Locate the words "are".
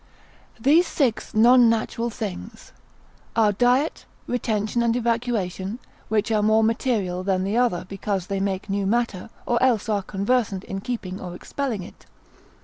3.35-3.51, 6.31-6.41, 9.89-10.01